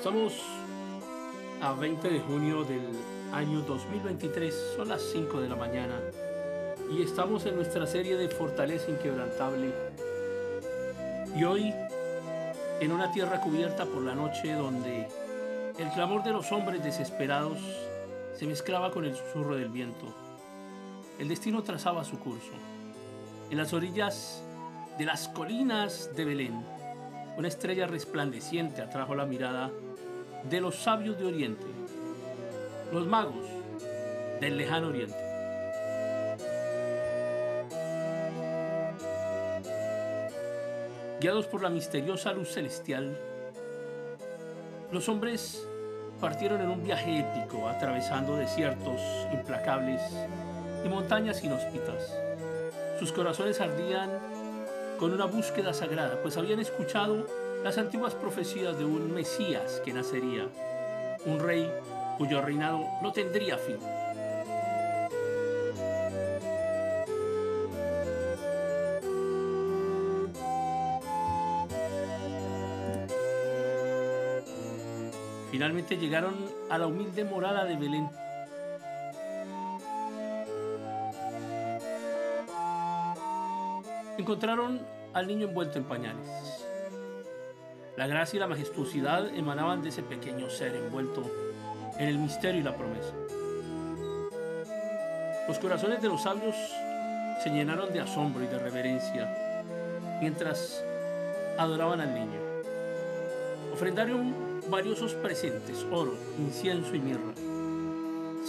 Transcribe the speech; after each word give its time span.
Estamos 0.00 0.32
a 1.60 1.74
20 1.74 2.08
de 2.08 2.20
junio 2.20 2.64
del 2.64 2.88
año 3.34 3.60
2023, 3.60 4.72
son 4.74 4.88
las 4.88 5.02
5 5.02 5.42
de 5.42 5.48
la 5.50 5.56
mañana 5.56 6.00
y 6.90 7.02
estamos 7.02 7.44
en 7.44 7.56
nuestra 7.56 7.86
serie 7.86 8.16
de 8.16 8.30
Fortaleza 8.30 8.90
Inquebrantable. 8.90 9.74
Y 11.36 11.44
hoy, 11.44 11.74
en 12.80 12.92
una 12.92 13.12
tierra 13.12 13.42
cubierta 13.42 13.84
por 13.84 14.00
la 14.00 14.14
noche 14.14 14.54
donde 14.54 15.06
el 15.78 15.90
clamor 15.90 16.22
de 16.22 16.32
los 16.32 16.50
hombres 16.50 16.82
desesperados 16.82 17.58
se 18.38 18.46
mezclaba 18.46 18.92
con 18.92 19.04
el 19.04 19.14
susurro 19.14 19.54
del 19.54 19.68
viento, 19.68 20.14
el 21.18 21.28
destino 21.28 21.62
trazaba 21.62 22.04
su 22.04 22.18
curso. 22.18 22.52
En 23.50 23.58
las 23.58 23.74
orillas 23.74 24.42
de 24.96 25.04
las 25.04 25.28
colinas 25.28 26.16
de 26.16 26.24
Belén, 26.24 26.64
una 27.36 27.48
estrella 27.48 27.86
resplandeciente 27.86 28.80
atrajo 28.80 29.14
la 29.14 29.26
mirada 29.26 29.70
de 30.44 30.60
los 30.60 30.76
sabios 30.76 31.18
de 31.18 31.26
Oriente, 31.26 31.66
los 32.92 33.06
magos 33.06 33.46
del 34.40 34.56
lejano 34.56 34.88
Oriente. 34.88 35.16
Guiados 41.20 41.46
por 41.46 41.62
la 41.62 41.68
misteriosa 41.68 42.32
luz 42.32 42.48
celestial, 42.48 43.18
los 44.90 45.08
hombres 45.08 45.66
partieron 46.20 46.60
en 46.62 46.70
un 46.70 46.82
viaje 46.82 47.18
épico, 47.18 47.68
atravesando 47.68 48.36
desiertos 48.36 49.00
implacables 49.32 50.00
y 50.84 50.88
montañas 50.88 51.44
inhóspitas. 51.44 52.16
Sus 52.98 53.12
corazones 53.12 53.60
ardían 53.60 54.10
con 54.98 55.12
una 55.12 55.26
búsqueda 55.26 55.72
sagrada, 55.72 56.20
pues 56.22 56.36
habían 56.36 56.60
escuchado 56.60 57.26
las 57.62 57.76
antiguas 57.76 58.14
profecías 58.14 58.78
de 58.78 58.84
un 58.84 59.12
Mesías 59.12 59.82
que 59.84 59.92
nacería, 59.92 60.48
un 61.26 61.40
rey 61.40 61.70
cuyo 62.16 62.40
reinado 62.40 62.86
no 63.02 63.12
tendría 63.12 63.58
fin. 63.58 63.78
Finalmente 75.50 75.98
llegaron 75.98 76.34
a 76.70 76.78
la 76.78 76.86
humilde 76.86 77.24
morada 77.24 77.64
de 77.66 77.76
Belén. 77.76 78.08
Encontraron 84.16 84.80
al 85.12 85.26
niño 85.26 85.48
envuelto 85.48 85.78
en 85.78 85.84
pañales. 85.84 86.69
La 88.00 88.06
gracia 88.06 88.38
y 88.38 88.40
la 88.40 88.46
majestuosidad 88.46 89.28
emanaban 89.34 89.82
de 89.82 89.90
ese 89.90 90.02
pequeño 90.02 90.48
ser 90.48 90.74
envuelto 90.74 91.22
en 91.98 92.08
el 92.08 92.16
misterio 92.16 92.62
y 92.62 92.64
la 92.64 92.74
promesa. 92.74 93.12
Los 95.46 95.58
corazones 95.58 96.00
de 96.00 96.08
los 96.08 96.22
sabios 96.22 96.56
se 97.44 97.50
llenaron 97.50 97.92
de 97.92 98.00
asombro 98.00 98.42
y 98.42 98.46
de 98.46 98.58
reverencia 98.58 99.28
mientras 100.18 100.82
adoraban 101.58 102.00
al 102.00 102.14
niño. 102.14 102.40
Ofrendaron 103.74 104.34
valiosos 104.70 105.12
presentes, 105.12 105.84
oro, 105.92 106.14
incienso 106.38 106.94
y 106.94 107.00
mirra, 107.00 107.34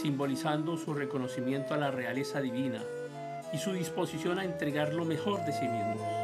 simbolizando 0.01 0.77
su 0.77 0.93
reconocimiento 0.93 1.73
a 1.73 1.77
la 1.77 1.91
realeza 1.91 2.39
divina 2.39 2.81
y 3.51 3.57
su 3.57 3.73
disposición 3.73 4.39
a 4.39 4.45
entregar 4.45 4.93
lo 4.93 5.03
mejor 5.03 5.43
de 5.43 5.51
sí 5.51 5.67
mismos. 5.67 6.20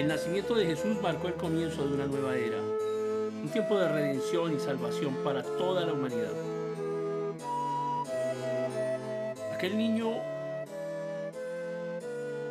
El 0.00 0.08
nacimiento 0.08 0.54
de 0.54 0.64
Jesús 0.64 0.96
marcó 1.02 1.28
el 1.28 1.34
comienzo 1.34 1.86
de 1.86 1.92
una 1.92 2.06
nueva 2.06 2.34
era, 2.34 2.56
un 2.56 3.50
tiempo 3.52 3.78
de 3.78 3.86
redención 3.86 4.56
y 4.56 4.58
salvación 4.58 5.14
para 5.22 5.42
toda 5.42 5.84
la 5.84 5.92
humanidad. 5.92 6.32
Aquel 9.52 9.76
niño 9.76 10.12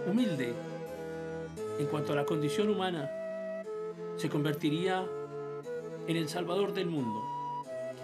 humilde 0.06 0.54
en 1.80 1.88
cuanto 1.88 2.14
a 2.14 2.18
la 2.18 2.26
condición 2.26 2.70
humana 2.70 3.10
se 4.16 4.30
convertiría 4.30 5.04
en 6.06 6.18
el 6.18 6.30
Salvador 6.30 6.72
del 6.76 6.86
mundo, 6.86 7.20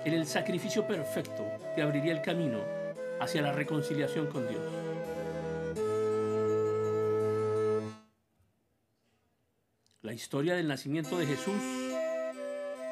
en 0.06 0.16
el 0.16 0.26
sacrificio 0.26 0.88
perfecto 0.88 1.46
que 1.76 1.84
abriría 1.84 2.14
el 2.14 2.24
camino 2.24 2.62
hacia 3.20 3.44
la 3.44 3.52
reconciliación 3.52 4.26
con 4.26 4.48
Dios. 4.48 4.85
Historia 10.16 10.56
del 10.56 10.68
nacimiento 10.68 11.18
de 11.18 11.26
Jesús 11.26 11.62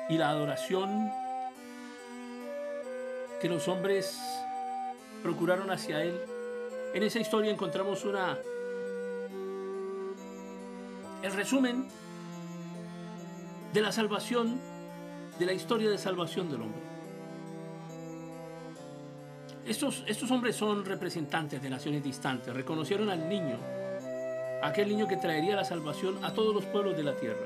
y 0.09 0.17
la 0.17 0.29
adoración 0.29 1.09
que 3.41 3.47
los 3.47 3.67
hombres 3.69 4.19
procuraron 5.23 5.71
hacia 5.71 6.03
Él. 6.03 6.19
En 6.93 7.01
esa 7.01 7.19
historia 7.19 7.49
encontramos 7.49 8.03
una... 8.03 8.37
el 11.23 11.31
resumen 11.31 11.87
de 13.73 13.81
la 13.81 13.93
salvación, 13.93 14.59
de 15.39 15.45
la 15.45 15.53
historia 15.53 15.89
de 15.89 15.97
salvación 15.97 16.51
del 16.51 16.61
hombre. 16.61 16.81
Estos, 19.65 20.03
estos 20.07 20.29
hombres 20.29 20.57
son 20.57 20.83
representantes 20.83 21.61
de 21.61 21.69
naciones 21.69 22.03
distantes, 22.03 22.53
reconocieron 22.53 23.09
al 23.09 23.29
niño 23.29 23.82
aquel 24.63 24.87
niño 24.87 25.07
que 25.07 25.17
traería 25.17 25.57
la 25.57 25.65
salvación 25.65 26.23
a 26.23 26.33
todos 26.33 26.55
los 26.55 26.65
pueblos 26.65 26.95
de 26.95 27.03
la 27.03 27.15
tierra. 27.15 27.45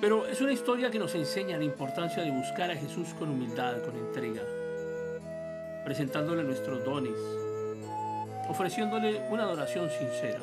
Pero 0.00 0.26
es 0.26 0.40
una 0.40 0.52
historia 0.52 0.90
que 0.90 0.98
nos 0.98 1.14
enseña 1.14 1.56
la 1.56 1.64
importancia 1.64 2.22
de 2.22 2.32
buscar 2.32 2.70
a 2.70 2.76
Jesús 2.76 3.14
con 3.14 3.30
humildad, 3.30 3.80
con 3.82 3.96
entrega, 3.96 4.42
presentándole 5.84 6.42
nuestros 6.42 6.84
dones, 6.84 7.16
ofreciéndole 8.48 9.22
una 9.30 9.44
adoración 9.44 9.88
sincera. 9.88 10.40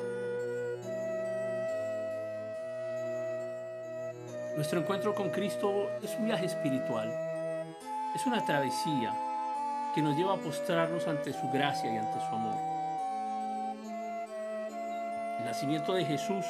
Nuestro 4.56 4.80
encuentro 4.80 5.14
con 5.14 5.32
Cristo 5.32 5.90
es 6.02 6.16
un 6.18 6.26
viaje 6.26 6.46
espiritual, 6.46 7.12
es 8.16 8.26
una 8.26 8.44
travesía 8.46 9.14
que 9.94 10.02
nos 10.02 10.16
lleva 10.16 10.36
a 10.36 10.38
postrarnos 10.38 11.08
ante 11.08 11.34
su 11.34 11.50
gracia 11.52 11.94
y 11.94 11.98
ante 11.98 12.20
su 12.20 12.36
amor 12.36 12.73
el 15.40 15.46
nacimiento 15.46 15.94
de 15.94 16.06
Jesús 16.06 16.46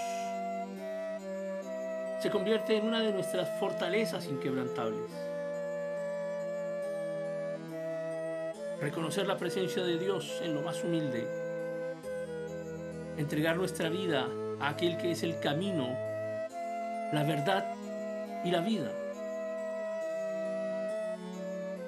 se 2.20 2.30
convierte 2.30 2.78
en 2.78 2.86
una 2.86 3.02
de 3.02 3.12
nuestras 3.12 3.50
fortalezas 3.60 4.26
inquebrantables. 4.28 5.12
Reconocer 8.80 9.28
la 9.28 9.38
presencia 9.38 9.84
de 9.84 9.98
Dios 9.98 10.40
en 10.42 10.54
lo 10.54 10.62
más 10.62 10.84
humilde. 10.84 11.28
Entregar 13.18 13.58
nuestra 13.58 13.90
vida 13.90 14.28
a 14.60 14.70
aquel 14.70 14.98
que 14.98 15.12
es 15.12 15.24
el 15.24 15.40
camino, 15.40 15.88
la 17.12 17.24
verdad 17.28 17.66
y 18.46 18.52
la 18.52 18.62
vida. 18.62 18.90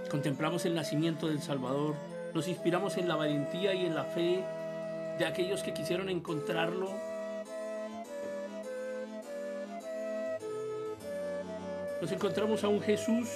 Contemplamos 0.09 0.65
el 0.65 0.75
nacimiento 0.75 1.27
del 1.27 1.41
Salvador, 1.41 1.95
nos 2.33 2.47
inspiramos 2.49 2.97
en 2.97 3.07
la 3.07 3.15
valentía 3.15 3.73
y 3.73 3.85
en 3.85 3.95
la 3.95 4.03
fe 4.03 4.43
de 5.17 5.25
aquellos 5.25 5.63
que 5.63 5.73
quisieron 5.73 6.09
encontrarlo. 6.09 6.89
Nos 12.01 12.11
encontramos 12.11 12.63
a 12.63 12.67
un 12.67 12.81
Jesús 12.81 13.29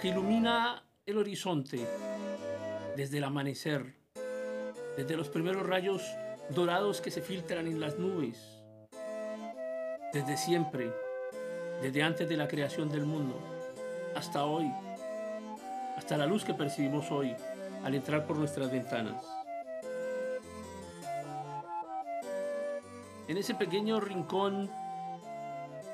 que 0.00 0.08
ilumina 0.08 0.82
el 1.04 1.18
horizonte 1.18 1.86
desde 2.96 3.18
el 3.18 3.24
amanecer, 3.24 3.94
desde 4.96 5.16
los 5.16 5.28
primeros 5.28 5.66
rayos 5.66 6.02
dorados 6.48 7.00
que 7.00 7.10
se 7.10 7.20
filtran 7.20 7.66
en 7.66 7.80
las 7.80 7.98
nubes, 7.98 8.38
desde 10.12 10.36
siempre, 10.36 10.90
desde 11.82 12.02
antes 12.02 12.28
de 12.28 12.36
la 12.36 12.48
creación 12.48 12.88
del 12.88 13.04
mundo, 13.04 13.38
hasta 14.16 14.44
hoy, 14.44 14.70
hasta 15.96 16.16
la 16.16 16.26
luz 16.26 16.44
que 16.44 16.54
percibimos 16.54 17.10
hoy 17.10 17.36
al 17.84 17.94
entrar 17.94 18.26
por 18.26 18.36
nuestras 18.36 18.70
ventanas. 18.70 19.24
En 23.28 23.36
ese 23.36 23.54
pequeño 23.54 24.00
rincón 24.00 24.70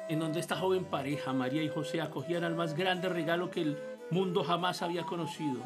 en 0.08 0.20
donde 0.20 0.40
esta 0.40 0.56
joven 0.56 0.84
pareja, 0.84 1.32
María 1.32 1.62
y 1.62 1.68
José, 1.68 2.00
acogían 2.00 2.44
al 2.44 2.54
más 2.54 2.74
grande 2.74 3.08
regalo 3.08 3.50
que 3.50 3.62
el 3.62 3.78
mundo 4.10 4.44
jamás 4.44 4.82
había 4.82 5.04
conocido. 5.04 5.60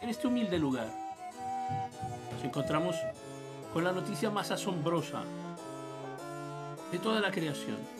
En 0.00 0.08
este 0.08 0.26
humilde 0.26 0.58
lugar 0.58 0.88
nos 2.32 2.44
encontramos 2.44 2.96
con 3.72 3.84
la 3.84 3.92
noticia 3.92 4.30
más 4.30 4.50
asombrosa 4.50 5.22
de 6.90 6.98
toda 6.98 7.20
la 7.20 7.30
creación. 7.30 7.93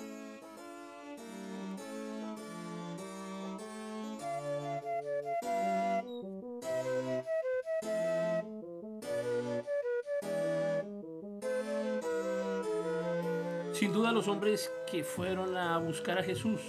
Sin 13.74 13.92
duda 13.92 14.12
los 14.12 14.28
hombres 14.28 14.70
que 14.88 15.02
fueron 15.02 15.56
a 15.56 15.76
buscar 15.78 16.16
a 16.16 16.22
Jesús 16.22 16.60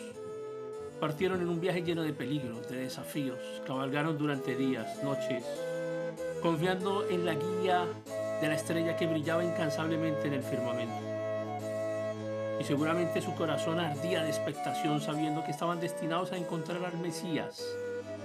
partieron 1.00 1.40
en 1.40 1.50
un 1.50 1.62
viaje 1.62 1.84
lleno 1.84 2.02
de 2.02 2.14
peligros, 2.14 2.68
de 2.68 2.78
desafíos, 2.78 3.38
cabalgaron 3.68 4.18
durante 4.18 4.56
días, 4.56 5.04
noches, 5.04 5.44
confiando 6.42 7.08
en 7.08 7.24
la 7.24 7.36
guía 7.36 7.86
de 8.42 8.48
la 8.48 8.56
estrella 8.56 8.98
que 8.98 9.06
brillaba 9.06 9.44
incansablemente 9.44 10.28
en 10.28 10.34
el 10.34 10.42
firmamento. 10.42 10.96
Y 12.60 12.64
seguramente 12.64 13.22
su 13.22 13.36
corazón 13.36 13.80
ardía 13.80 14.24
de 14.24 14.30
expectación 14.30 15.00
sabiendo 15.00 15.44
que 15.44 15.52
estaban 15.52 15.80
destinados 15.80 16.32
a 16.32 16.38
encontrar 16.38 16.84
al 16.84 16.98
Mesías, 16.98 17.64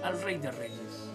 al 0.03 0.19
Rey 0.23 0.39
de 0.39 0.49
Reyes. 0.49 1.11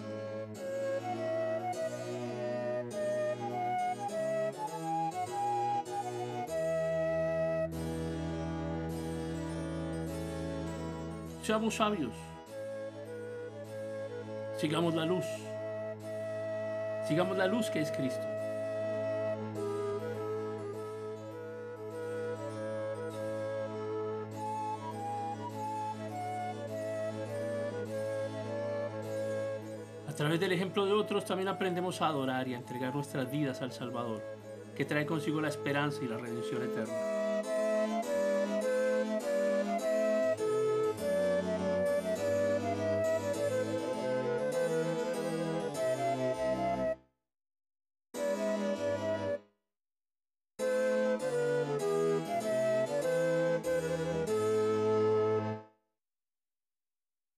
Seamos 11.47 11.75
sabios. 11.75 12.11
Sigamos 14.57 14.93
la 14.93 15.05
luz. 15.05 15.23
Sigamos 17.07 17.37
la 17.37 17.47
luz 17.47 17.69
que 17.69 17.79
es 17.79 17.89
Cristo. 17.89 18.27
A 30.05 30.13
través 30.17 30.41
del 30.41 30.51
ejemplo 30.51 30.85
de 30.85 30.91
otros 30.91 31.23
también 31.23 31.47
aprendemos 31.47 32.01
a 32.01 32.07
adorar 32.07 32.45
y 32.49 32.55
a 32.55 32.57
entregar 32.57 32.93
nuestras 32.93 33.31
vidas 33.31 33.61
al 33.61 33.71
Salvador, 33.71 34.21
que 34.75 34.83
trae 34.83 35.05
consigo 35.05 35.39
la 35.39 35.47
esperanza 35.47 36.03
y 36.03 36.09
la 36.09 36.17
redención 36.17 36.61
eterna. 36.63 37.16